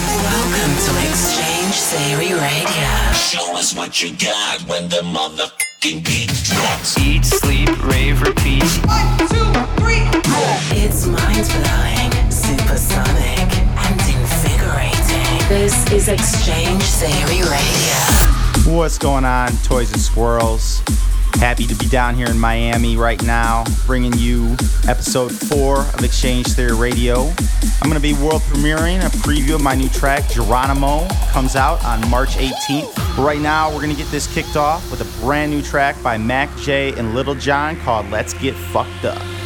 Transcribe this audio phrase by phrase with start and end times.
[0.00, 3.12] Welcome to X-Change Theory Radio.
[3.12, 6.98] Show us what you got when the motherfucking beat drops.
[6.98, 8.64] Eat, sleep, rave, repeat.
[8.88, 10.52] One, two, three, four.
[10.72, 15.48] It's mind blowing, supersonic, and invigorating.
[15.50, 18.74] This is X-Change Theory Radio.
[18.74, 20.82] What's going on, toys and squirrels?
[21.34, 24.56] Happy to be down here in Miami right now, bringing you
[24.88, 27.32] episode four of X-Change Theory Radio.
[27.80, 31.82] I'm going to be world premiering a preview of my new track, Geronimo, comes out
[31.84, 32.94] on March 18th.
[33.16, 36.00] But right now, we're going to get this kicked off with a brand new track
[36.02, 39.39] by MAKJ and Lil Jon called Let's Get Fucked Up.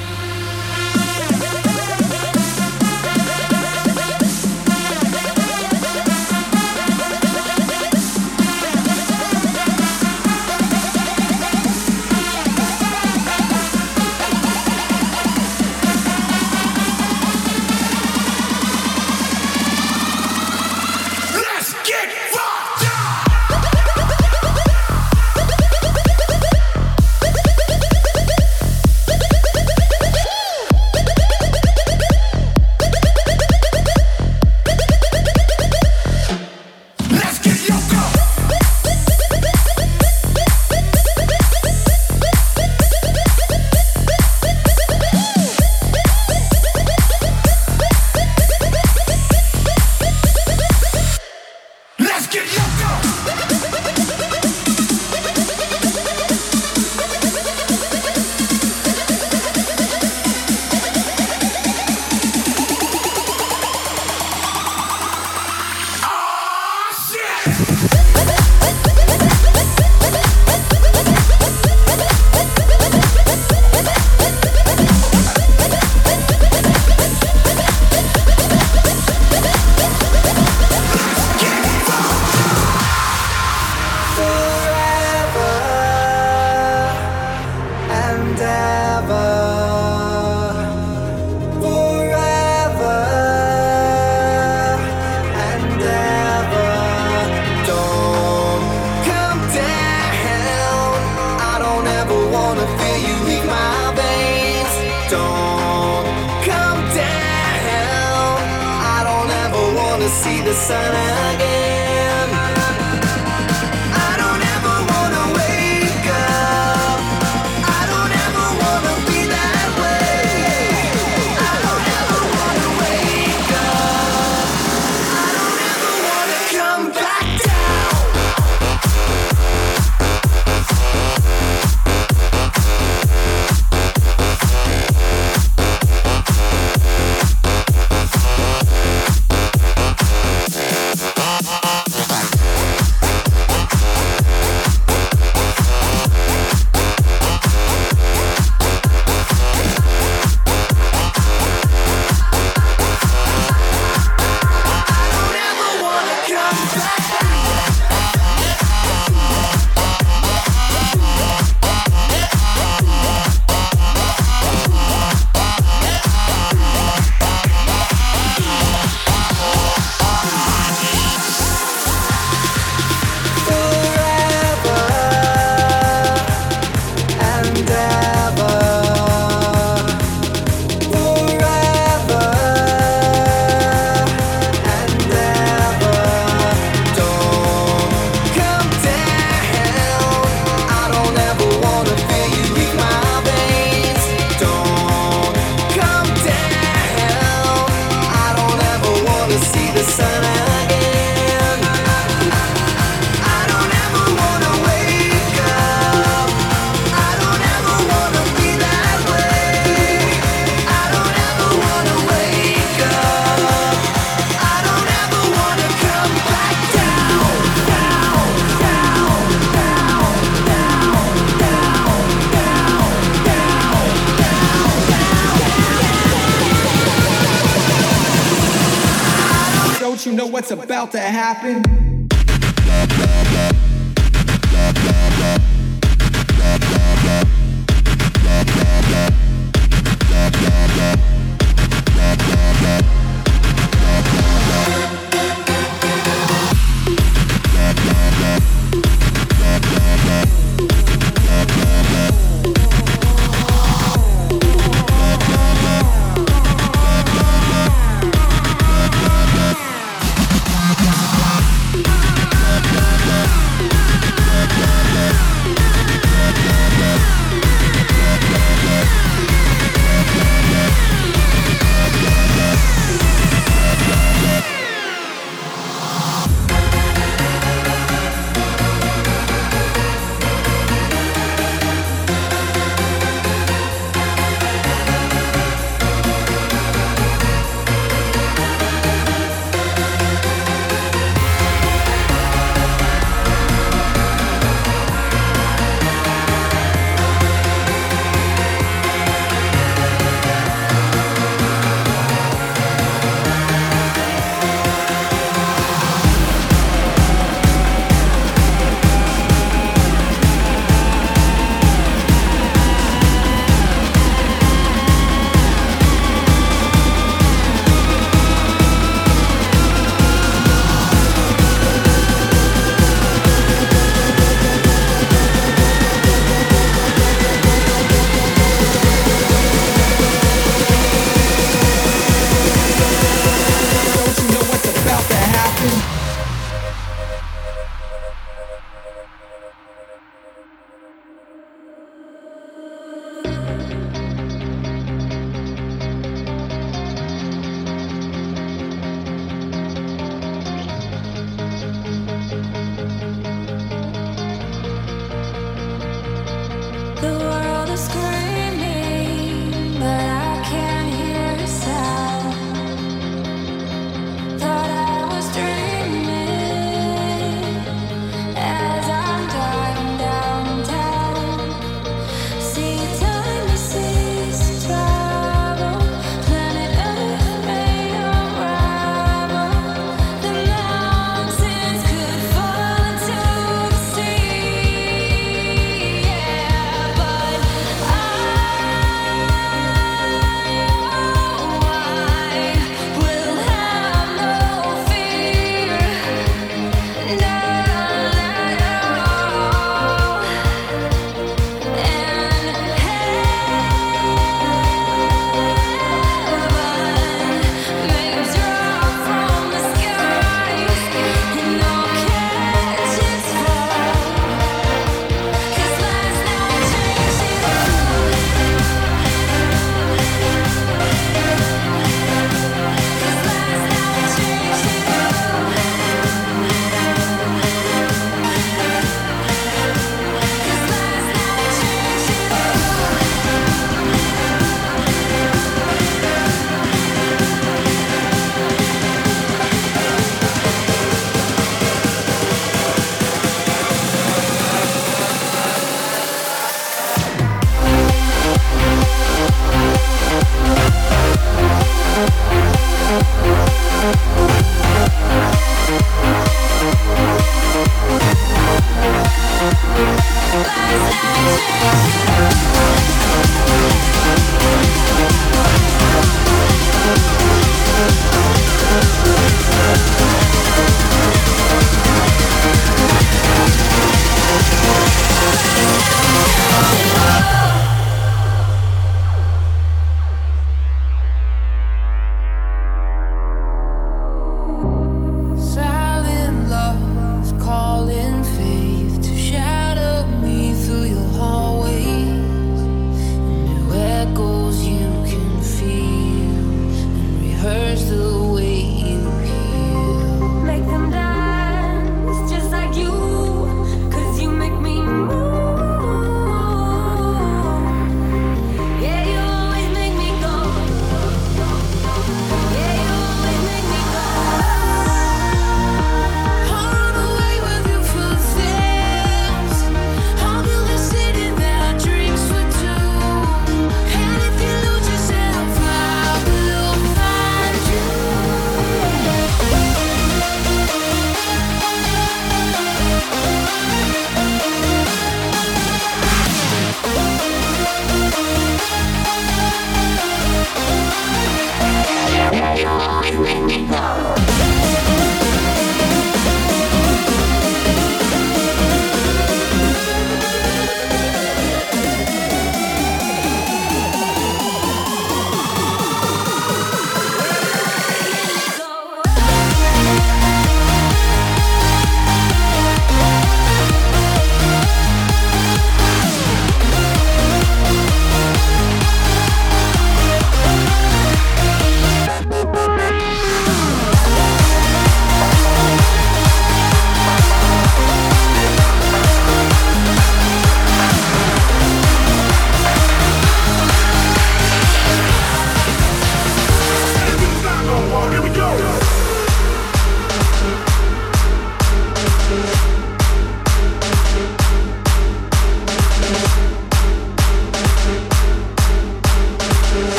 [231.43, 231.64] About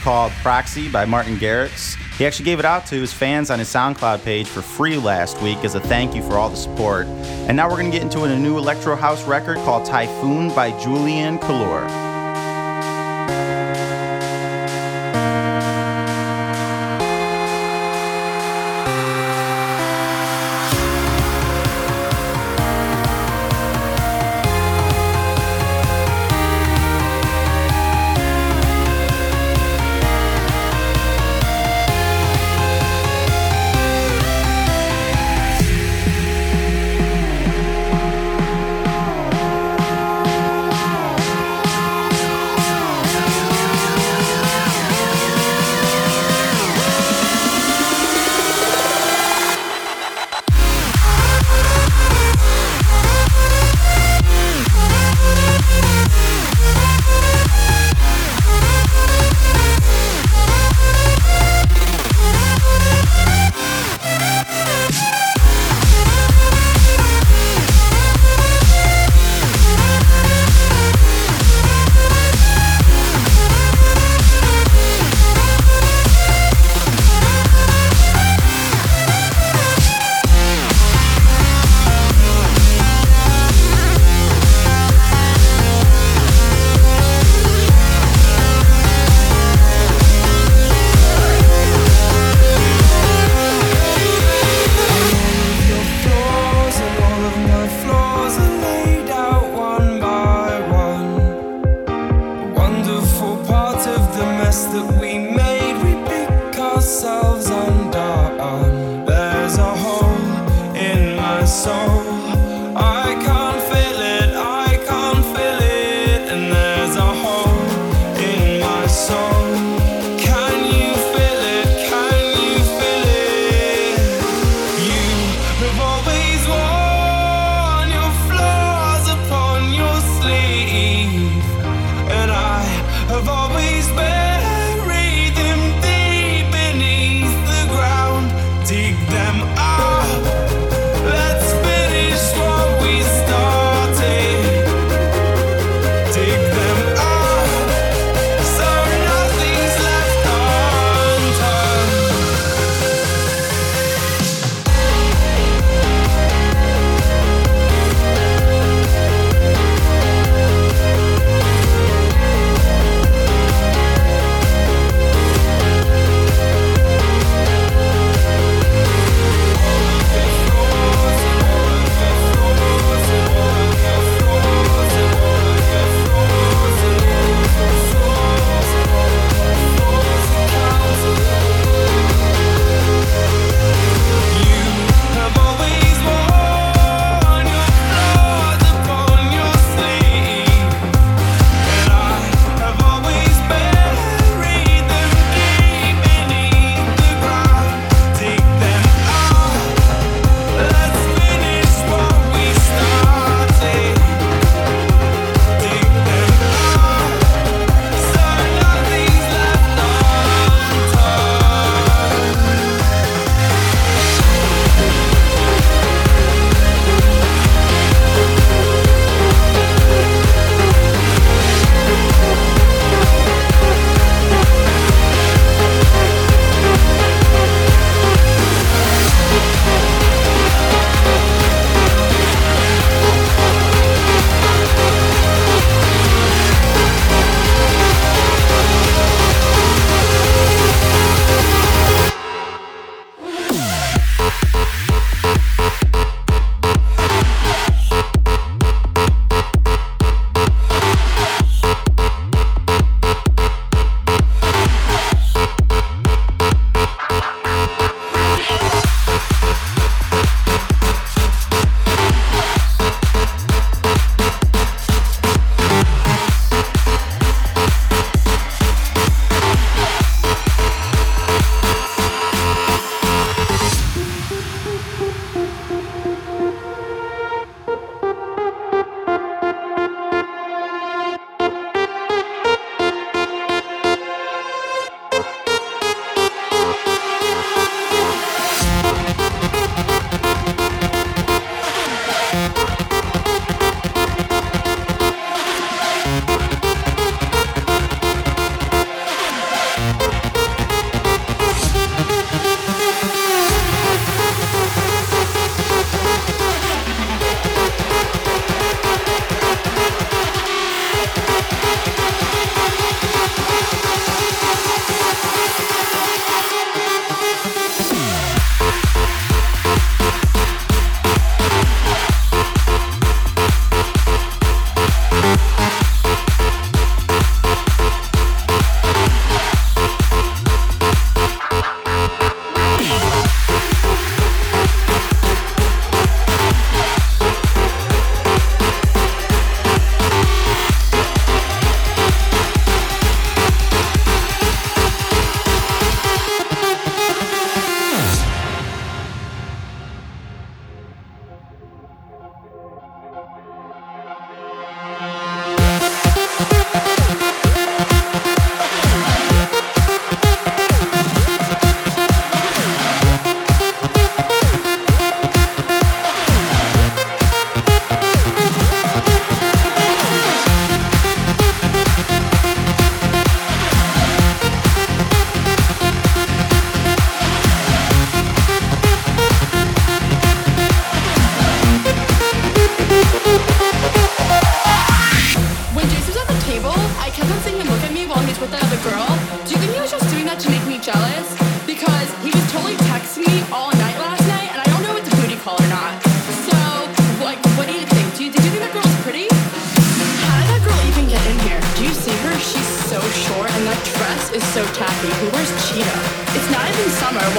[0.00, 1.96] called Proxy by Martin Garrix.
[2.16, 5.40] He actually gave it out to his fans on his SoundCloud page for free last
[5.40, 7.06] week as a thank you for all the support.
[7.06, 10.78] And now we're going to get into a new electro house record called Typhoon by
[10.78, 12.09] Julian Calor.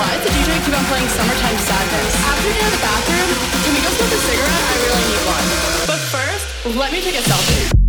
[0.01, 2.15] Why does the DJ keep on playing Summertime Sadness?
[2.25, 3.29] After getting in the bathroom,
[3.61, 4.63] can we go smoke a cigarette?
[4.65, 5.47] I really need one.
[5.85, 7.80] But first, let me take a selfie.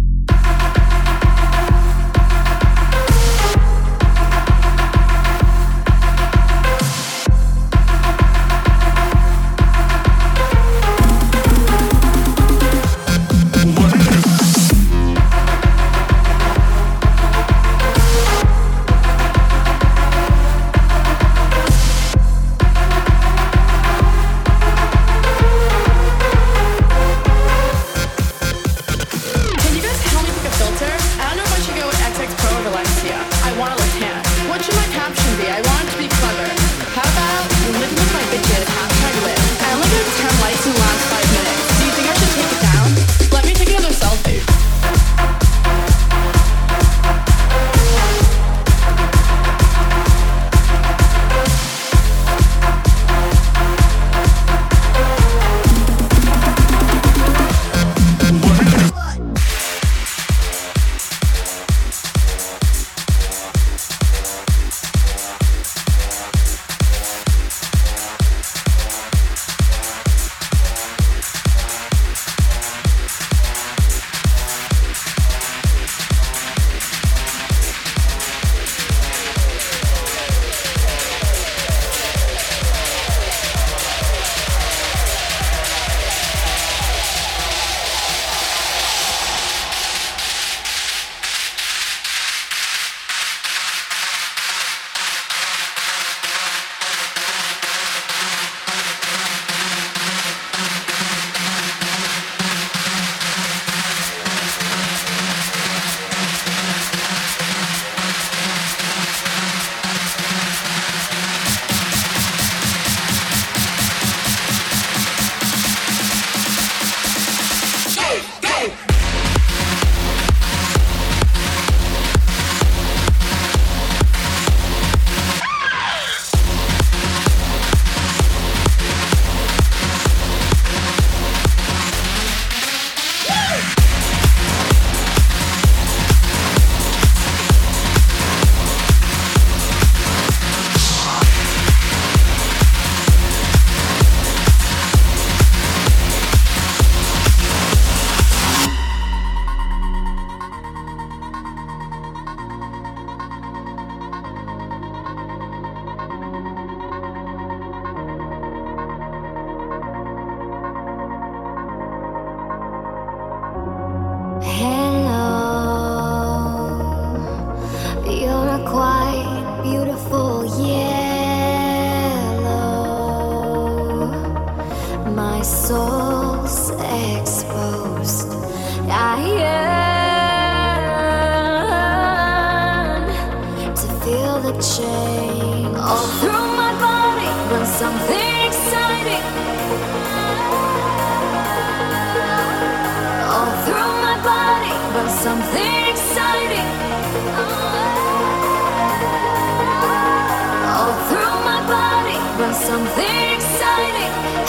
[202.54, 204.41] something exciting.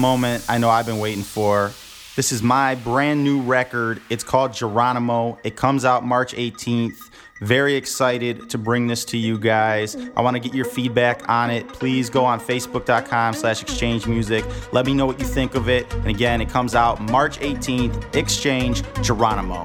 [0.00, 1.72] Moment I know I've been waiting for.
[2.16, 4.02] This is my brand new record.
[4.10, 5.38] It's called Geronimo.
[5.44, 7.10] It comes out March 18th.
[7.40, 9.96] Very excited to bring this to you guys.
[10.16, 11.66] I want to get your feedback on it.
[11.68, 14.44] Please go on facebook.com slash exchange music.
[14.72, 15.90] Let me know what you think of it.
[15.94, 18.14] And again, it comes out March 18th.
[18.14, 19.64] X-Change Geronimo.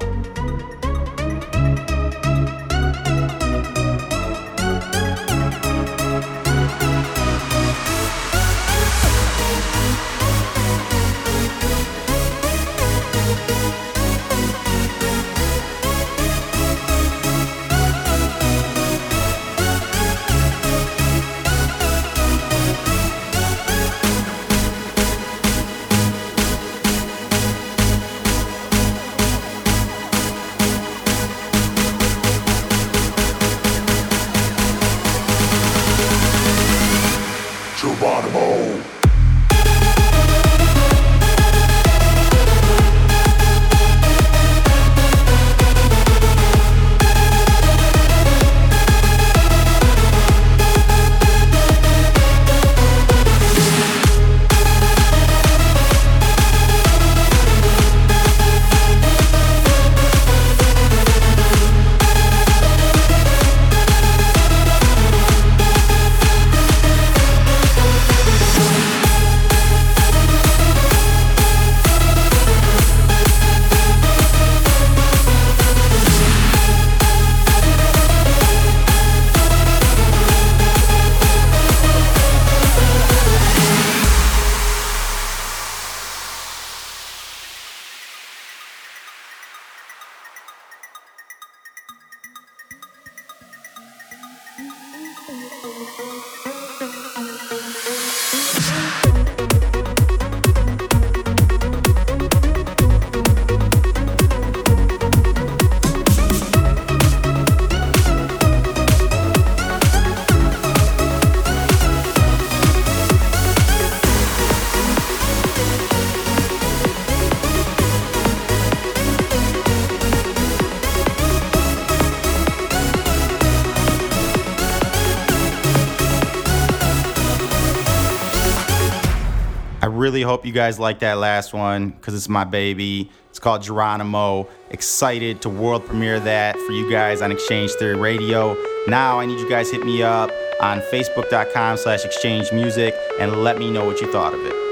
[129.95, 133.09] Really hope you guys like that last one because it's my baby.
[133.29, 134.45] It's called Geronimo.
[134.69, 138.57] Excited to world premiere that for you guys on X-Change Theory Radio.
[138.87, 140.31] Now I need you guys hit me up
[140.61, 144.64] on facebook.com slash exchange music and let me know what you thought of it.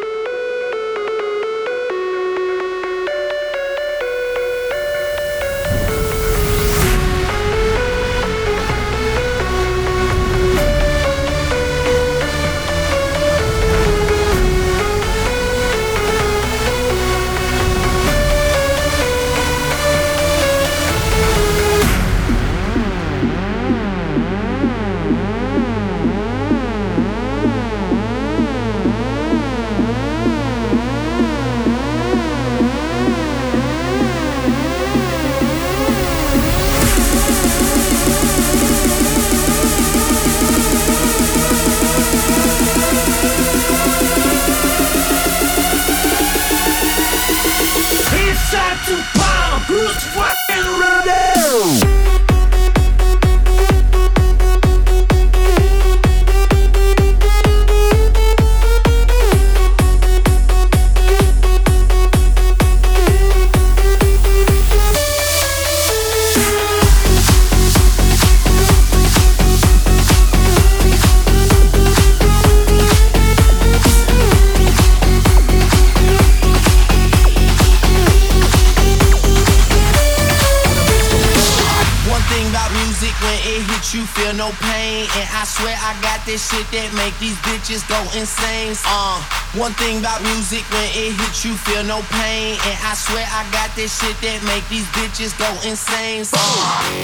[89.55, 92.57] One thing about music, when it hits you, feel no pain.
[92.65, 96.25] And I swear I got this shit that make these bitches go insane.
[96.33, 96.41] Uh,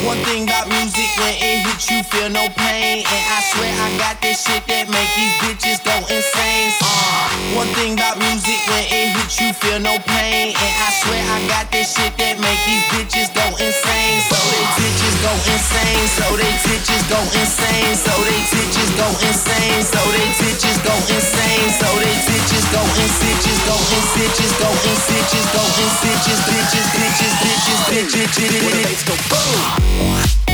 [0.01, 3.05] one thing about music, when it hits you, feel no pain.
[3.05, 6.73] And I swear I got this shit that make these bitches go insane.
[6.81, 10.49] Uh, one thing about music, when it hits you, feel no pain.
[10.57, 14.25] And I swear I got this shit that make these bitches go insane.
[14.25, 16.07] So they bitches go insane.
[16.17, 17.93] So they bitches go insane.
[17.93, 19.85] So they bitches go insane.
[19.85, 21.69] So they bitches go insane.
[21.77, 22.38] So they bitches
[22.71, 27.81] go in bitches go in bitches go in bitches go in bitches bitches bitches bitches
[27.89, 28.63] bitches bitches.
[28.63, 30.48] When the bass go boom.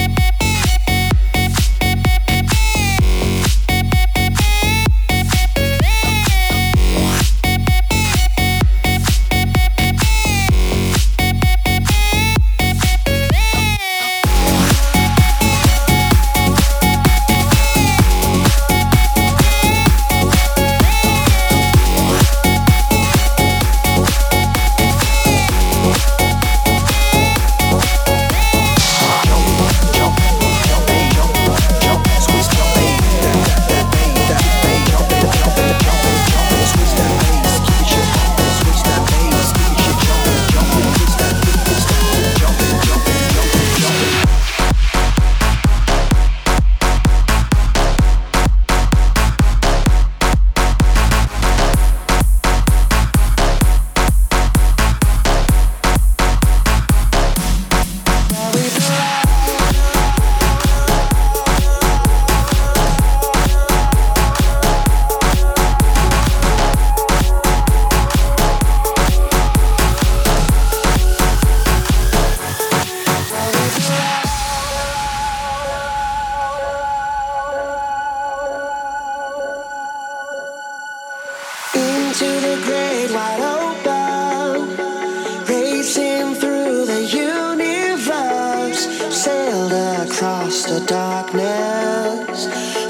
[90.86, 92.47] Darkness,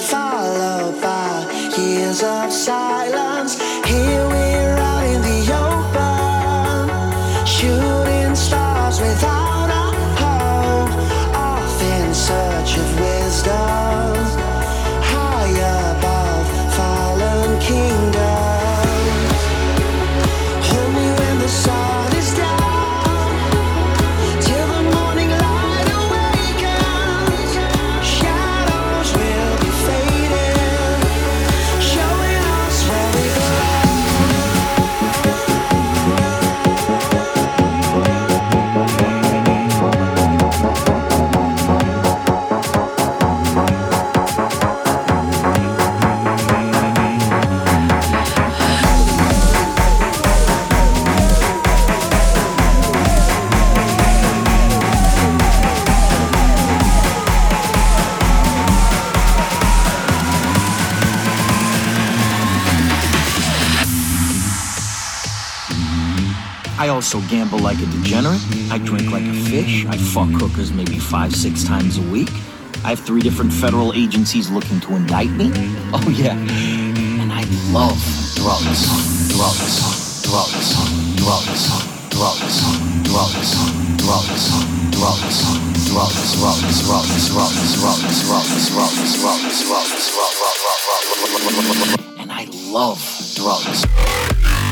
[0.09, 3.04] followed by years of silence.
[67.15, 68.41] Also gamble like a degenerate.
[68.69, 69.85] I drink like a fish.
[69.85, 72.29] I fuck hookers maybe five, six times a week.
[72.83, 75.49] I have three different federal agencies looking to indict me.
[75.93, 76.35] Oh, yeah.
[76.35, 77.95] And I love
[78.35, 79.31] drugs.
[79.31, 80.23] Drugs.
[80.23, 80.23] Drugs.
[80.27, 80.75] Drugs.
[81.15, 81.69] Drugs.
[82.11, 82.59] Drugs.
[83.07, 83.55] Drugs.
[83.95, 84.51] Drugs.
[84.91, 85.31] Drugs.
[85.87, 86.35] Drugs.
[86.35, 86.83] Drugs.
[86.83, 87.31] Drugs.
[87.31, 87.71] Drugs.
[87.71, 88.51] Drugs.
[88.65, 89.63] Drugs.
[89.63, 90.11] Drugs.
[92.19, 92.43] And I
[92.73, 92.99] love
[93.35, 93.85] drugs.
[93.85, 94.64] Drugs.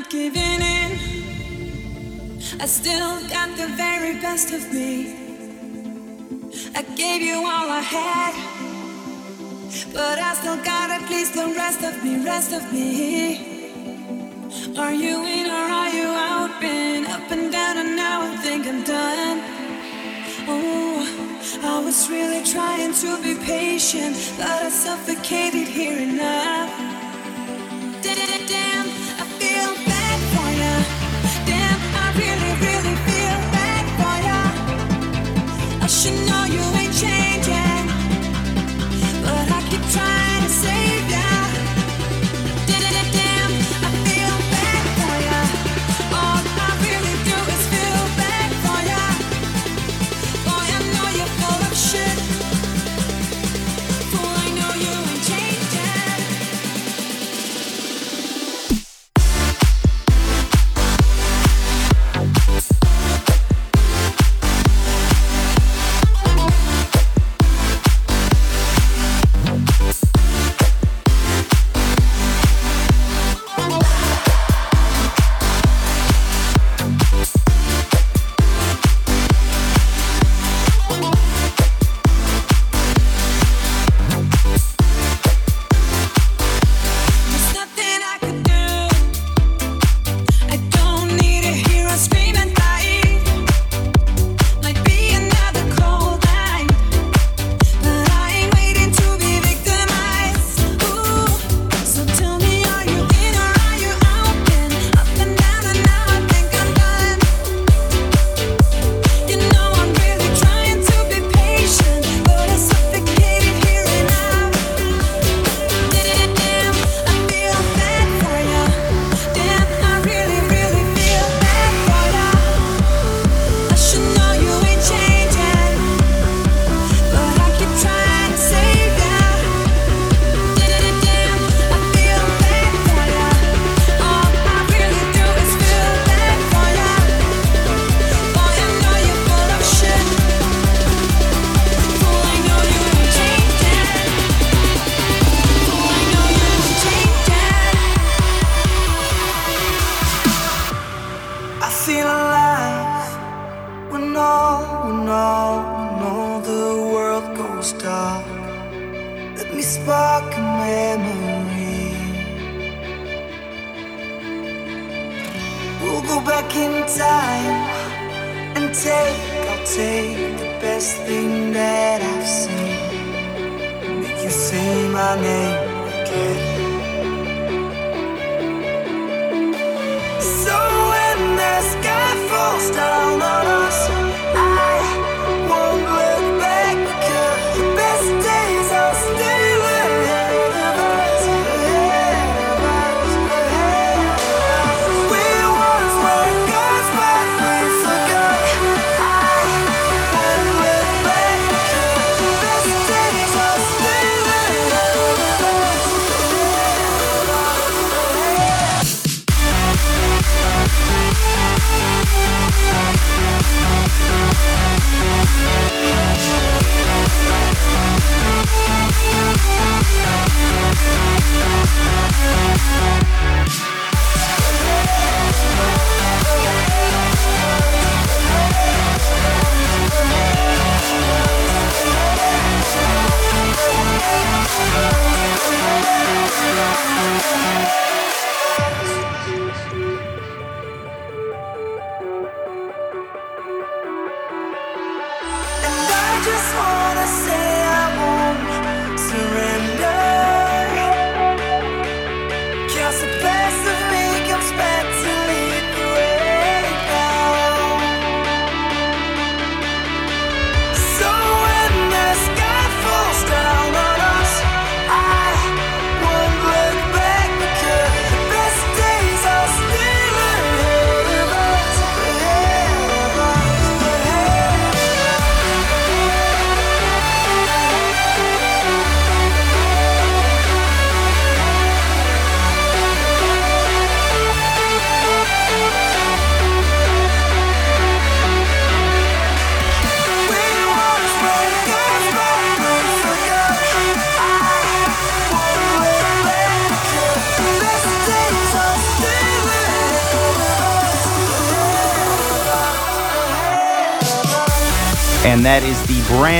[0.00, 0.90] not giving in.
[2.60, 5.14] I still got the very best of me.
[6.74, 8.34] I gave you all I had,
[9.92, 12.88] but I still got at least the rest of me, rest of me.
[14.78, 16.60] Are you in or are you out?
[16.60, 19.38] Been up and down, and now I think I'm done.
[20.48, 21.04] Oh,
[21.62, 26.89] I was really trying to be patient, but I suffocated here enough.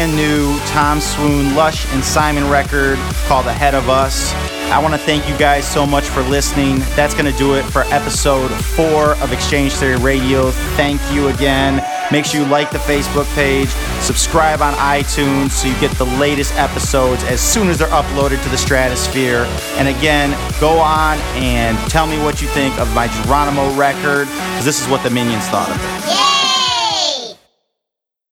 [0.00, 2.96] Brand new Tom Swoon, Lush, and Simon record
[3.26, 4.32] called Ahead of Us.
[4.72, 6.78] I want to thank you guys so much for listening.
[6.96, 10.52] That's going to do it for episode four of X-Change Theory Radio.
[10.78, 11.84] Thank you again.
[12.10, 13.68] Make sure you like the Facebook page,
[14.00, 18.48] subscribe on iTunes so you get the latest episodes as soon as they're uploaded to
[18.48, 19.44] the stratosphere.
[19.74, 20.30] And again,
[20.62, 24.88] go on and tell me what you think of my Geronimo record, because this is
[24.88, 26.08] what the Minions thought of it.
[26.08, 26.29] Yeah!